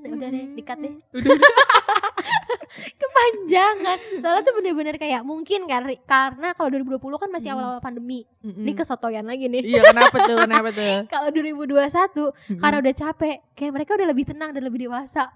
[0.08, 0.94] udah deh dikat deh.
[2.96, 7.56] kepanjangan soalnya tuh bener-bener kayak mungkin kan karena kalau 2020 kan masih Hmm.
[7.56, 11.04] awal-awal pandemi ini kesotoyan lagi nih Iya kenapa tuh kenapa tuh?
[11.14, 15.32] kalau 2021 karena udah capek kayak mereka udah lebih tenang dan lebih dewasa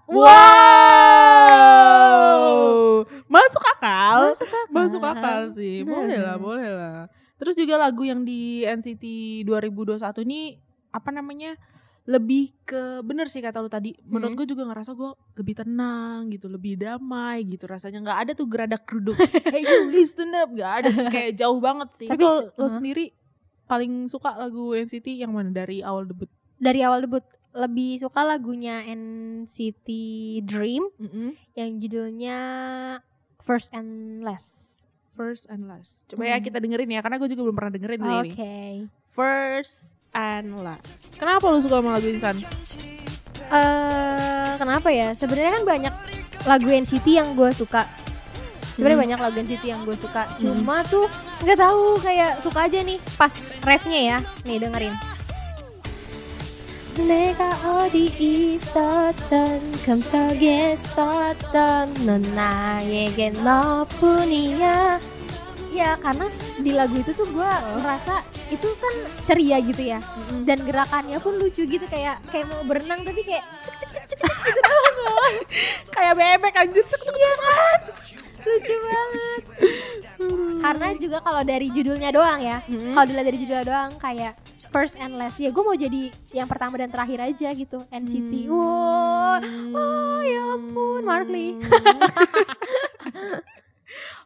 [1.72, 3.04] Wow.
[3.26, 4.18] Masuk akal.
[4.30, 5.82] masuk akal Masuk akal sih.
[5.82, 5.96] Benar.
[5.98, 6.98] Boleh lah, boleh lah.
[7.36, 9.02] Terus juga lagu yang di NCT
[9.42, 10.54] 2021 ini
[10.90, 11.56] apa namanya?
[12.04, 14.38] Lebih ke bener sih kata lu tadi menurut Hmm.
[14.38, 18.82] gue juga ngerasa gue lebih tenang gitu lebih damai gitu rasanya nggak ada tuh geradak
[18.82, 19.14] geruduk
[19.54, 22.66] hey you listen up nggak ada tuh kayak jauh banget sih tapi kalau se- lo
[22.68, 23.14] sendiri
[23.64, 28.82] paling suka lagu NCT yang mana dari awal debut dari awal debut lebih suka lagunya
[28.82, 29.88] NCT
[30.42, 31.38] Dream Mm-mm.
[31.52, 32.38] yang judulnya
[33.38, 34.86] First and Last.
[35.12, 36.06] First and last.
[36.06, 36.46] Coba ya Hmm.
[36.46, 38.32] kita dengerin ya, karena gue juga belum pernah dengerin Oke.
[38.32, 38.88] ini.
[39.12, 41.15] First and last.
[41.15, 42.35] Kenapa lu suka sama lagu Insan?
[43.47, 45.13] Eh kenapa ya?
[45.13, 45.93] Sebenarnya kan banyak
[46.43, 47.85] lagu NCT yang gue suka.
[48.75, 49.05] Sebenarnya Hmm.
[49.09, 50.27] banyak lagu NCT yang gue suka.
[50.37, 51.07] Cuma tuh
[51.41, 53.33] nggak tahu kayak suka aja nih pas
[53.63, 54.17] refnya ya.
[54.43, 54.95] Nih dengerin.
[56.97, 59.29] 내가 어디 있었던
[59.85, 61.53] 감속했었던
[62.09, 64.99] 넌 나에게 너뿐이야
[65.72, 67.48] Ya karena di lagu itu tuh gue
[67.80, 69.98] ngerasa itu kan ceria gitu ya.
[70.44, 74.18] Dan gerakannya pun lucu gitu kayak kayak mau berenang tapi kayak cek cek cek cek
[74.20, 74.60] cek gitu.
[75.92, 76.84] Kayak bebek anjir.
[76.84, 77.78] iya kan?
[78.42, 79.42] Lucu banget.
[80.58, 82.56] Karena juga kalau dari judulnya doang ya.
[82.64, 82.92] Mm-mm.
[82.92, 84.32] kalau dilihat dari judulnya doang kayak
[84.68, 87.80] first and last ya gue mau jadi yang pertama dan terakhir aja gitu.
[87.88, 88.50] NCT Hmm.
[88.50, 89.36] wow
[89.72, 91.56] oh ya ampun Marley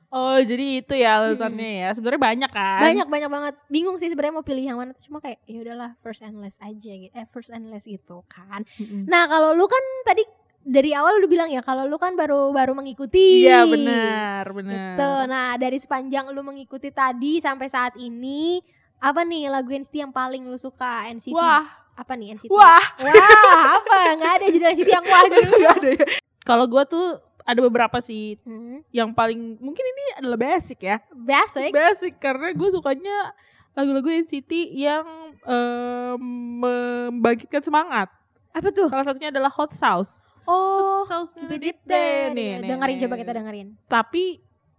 [0.08, 1.88] Oh, jadi itu ya alasannya ya.
[1.90, 2.80] Sebenarnya banyak kan?
[2.80, 6.20] banyak banyak banget bingung sih sebenarnya mau pilih yang mana cuma kayak ya udahlah first
[6.20, 9.04] and last aja gitu eh first and last gitu kan Mm-mm.
[9.04, 10.22] nah kalau lu kan tadi
[10.62, 14.94] dari awal udah bilang ya kalau lu kan baru baru mengikuti Iya benar, benar.
[14.94, 15.10] Gitu.
[15.26, 18.58] Nah, dari sepanjang lu mengikuti tadi sampai saat ini,
[18.98, 21.30] apa nih lagu NCT yang paling lu suka NCT?
[21.30, 21.62] Wah,
[21.94, 22.50] Apa nih NCT?
[22.50, 22.82] wah.
[22.98, 23.96] Wah, apa?
[24.14, 25.54] Nggak ada judul NCT yang wah dulu.
[25.70, 26.06] Ada ya.
[26.42, 27.06] Kalau gue tuh
[27.46, 30.98] ada beberapa sih Hmm, yang paling mungkin ini adalah basic ya.
[31.08, 31.70] basic.
[31.70, 33.30] Basic karena gue sukanya
[33.72, 35.06] lagu-lagu NCT yang
[35.40, 36.20] em,
[36.58, 38.10] membangkitkan semangat.
[38.50, 38.88] Apa tuh?
[38.88, 40.26] Salah satunya adalah Hot Sauce.
[40.42, 42.30] Oh, Sauce Keep It Deep Deep There.
[42.30, 43.02] Nih, nih, dengerin nih.
[43.04, 43.68] coba kita dengerin.
[43.86, 44.24] Tapi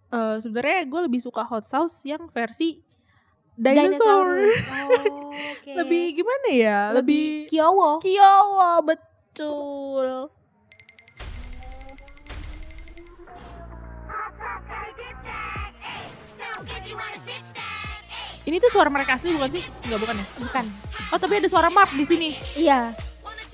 [0.09, 2.83] eh, sebenarnya gue lebih suka Hot Sauce yang versi
[3.53, 4.27] dinosaur.
[4.27, 5.71] Oh, oke.
[5.73, 6.79] Lebih gimana ya?
[6.91, 7.99] Lebih, Kyowo.
[7.99, 10.29] Kyowo betul.
[18.47, 19.63] Ini tuh suara mereka asli bukan sih?
[19.83, 20.25] Enggak bukan ya?
[20.39, 20.65] Bukan.
[21.11, 22.31] Oh tapi ada suara Mark di sini.
[22.55, 22.95] Iya.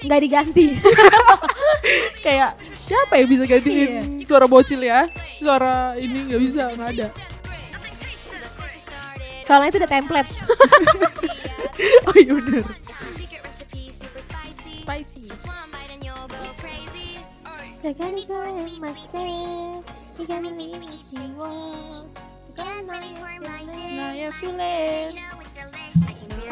[0.06, 0.68] Nggak diganti.
[2.26, 5.10] Kayak siapa yang bisa gantiin suara bocil ya?
[5.42, 7.08] Suara ini nggak bisa, nggak ada.
[9.44, 10.32] Soalnya itu udah template.
[12.06, 12.64] Oh iya bener.
[14.86, 15.26] Spicy.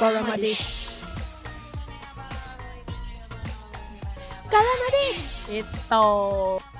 [0.00, 0.60] Kalau madis.
[4.48, 5.18] Kalau madis.
[5.52, 6.08] Itu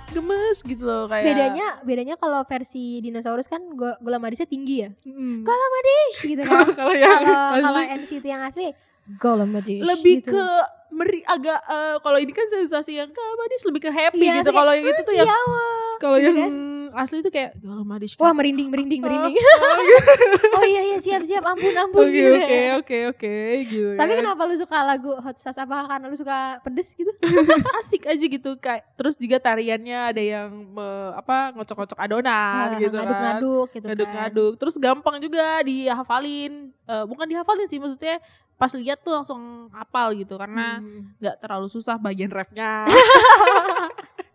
[0.09, 1.25] gemes gitu loh kayak.
[1.29, 4.91] Bedanya bedanya kalau versi dinosaurus kan gula madisnya tinggi ya.
[5.05, 5.45] Mm.
[5.45, 6.65] Kalau madis gitu kan.
[6.81, 7.21] kalau yang
[7.61, 8.73] kalau NCT yang asli
[9.15, 9.81] gula madis.
[9.81, 10.31] lebih gitu.
[10.31, 10.45] ke
[10.91, 14.51] meri agak eh, kalau ini kan sensasi yang madis lebih ke happy Iya, gitu.
[14.51, 15.65] Kalau yang itu tuh yang Jawa.
[15.99, 16.67] kalau gitu yang kan?
[16.99, 19.37] asli itu kayak kalau madis Wah merinding merinding merinding.
[20.57, 22.03] oh iya iya siap siap ampun ampun.
[22.03, 22.33] Oke gitu.
[22.35, 23.89] oke oke oke gitu.
[23.95, 24.19] Tapi kan.
[24.19, 25.59] kenapa lu suka lagu Hot Sauce?
[25.59, 27.13] Apa karena lu suka pedes gitu?
[27.79, 33.05] asik aja gitu kayak terus juga tariannya ada yang me- apa ngocok-ngocok adonan gitu kan
[33.05, 33.89] Ngaduk-ngaduk gitu kan.
[33.93, 38.17] ngaduk-ngaduk terus gampang juga dihafalin Eh, bukan dihafalin sih maksudnya
[38.59, 39.41] pas lihat tuh langsung
[39.71, 41.15] hafal gitu karena Hmm.
[41.17, 42.85] nggak terlalu susah bagian refnya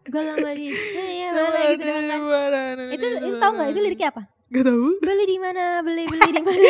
[0.04, 0.76] Galang madis.
[0.92, 2.78] Iya mana gitu doang kan.
[2.92, 4.24] Itu itu tau gak itu liriknya apa?
[4.50, 5.66] Gak tahu Beli di mana?
[5.80, 6.68] Beli beli di mana?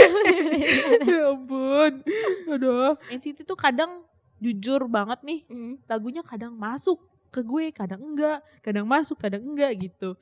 [1.04, 1.94] ya ampun
[2.48, 4.06] aduh NCT tuh kadang
[4.38, 5.76] jujur banget nih Hmm.
[5.84, 10.14] lagunya kadang masuk ke gue kadang enggak kadang masuk kadang enggak gitu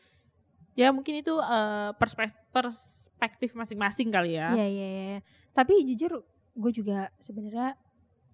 [0.72, 5.20] ya mungkin itu eh, perspek- perspektif masing-masing kali ya Iya iya iya.
[5.52, 7.74] Tapi jujur gue juga sebenarnya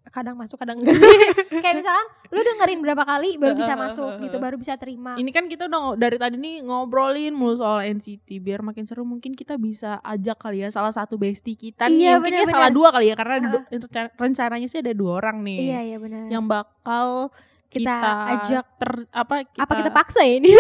[0.08, 1.04] kadang masuk kadang enggak sih.
[1.60, 5.16] Kayak misalkan lu dengerin berapa kali baru bisa masuk gitu, baru bisa terima.
[5.16, 9.32] ini kan kita udah dari tadi nih ngobrolin mulu soal NCT biar makin seru mungkin
[9.32, 12.56] kita bisa ajak kali ya salah satu bestie kita nih Iya, mungkin ya benar-benar.
[12.56, 13.36] salah dua kali ya karena
[13.84, 16.24] ca- rencananya sih ada dua orang nih Iya iya benar.
[16.30, 17.28] yang bakal
[17.68, 18.66] Kita kita, ajak.
[18.80, 20.56] ter, apa kita, Apa kita paksa ya ini?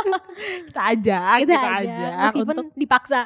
[0.68, 3.20] kita ajak kita, kita, aja, ajak meskipun untuk dipaksa.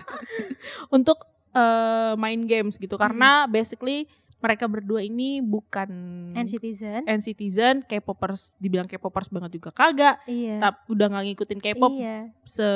[0.96, 4.04] untuk eh, main games gitu karena basically
[4.38, 5.90] mereka berdua ini bukan
[6.30, 7.02] N-Citizen.
[7.10, 10.62] N-Citizen, K-popers dibilang K-popers banget juga kagak, Iya.
[10.62, 12.30] tapi udah nggak ngikutin K-pop Iya.
[12.46, 12.68] se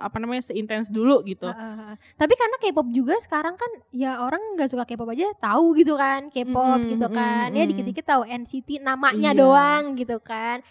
[0.00, 1.52] apa namanya seintens dulu gitu.
[1.52, 1.96] Heeh, heeh.
[2.16, 6.32] Tapi karena K-pop juga sekarang kan ya orang nggak suka K-pop aja tahu gitu kan
[6.32, 7.48] K-pop Mm, gitu mm, kan.
[7.52, 7.70] Ya mm.
[7.76, 9.38] dikit-dikit tahu NCT namanya Iya.
[9.38, 10.64] doang gitu kan.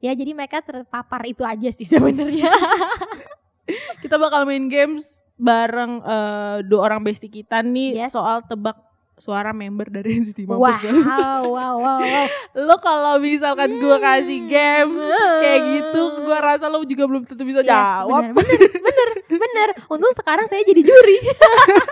[0.00, 2.48] Ya jadi mereka terpapar itu aja sih sebenarnya.
[4.02, 8.12] Kita bakal main games bareng eh, dua orang bestie kita nih Yes.
[8.12, 8.76] soal tebak
[9.16, 10.96] suara member dari NCT wow, Mampus kan?
[10.96, 12.24] wow, wow, wow, wow.
[12.64, 14.96] Lo kalau misalkan gua kasih games
[15.40, 18.32] kayak gitu, gua rasa lo juga belum tentu bisa Yes, jawab.
[18.32, 19.68] bener, bener, bener, bener.
[19.86, 21.20] Untung sekarang saya jadi juri.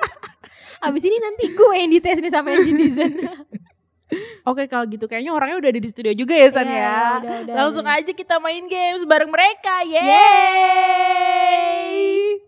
[0.86, 3.18] Abis ini nanti gue yang dites nih sama N-Citizen.
[4.42, 7.20] Oke kalau gitu kayaknya orangnya udah ada di studio juga ya San Iya, ya.
[7.20, 7.98] udah, udah, Langsung udah.
[7.98, 9.84] aja kita main games bareng mereka.
[10.88, 12.40] Yeay!